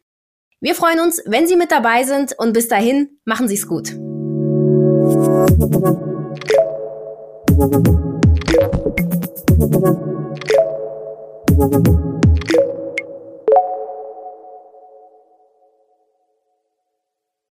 Wir 0.61 0.75
freuen 0.75 1.01
uns, 1.01 1.23
wenn 1.27 1.47
Sie 1.47 1.57
mit 1.57 1.71
dabei 1.71 2.05
sind 2.05 2.39
und 2.39 2.53
bis 2.53 2.69
dahin 2.69 3.21
machen 3.25 3.49
Sie 3.49 3.55
es 3.55 3.67
gut. 3.67 3.95